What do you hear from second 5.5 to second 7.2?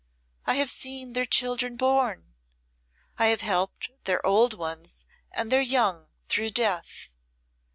their young through death.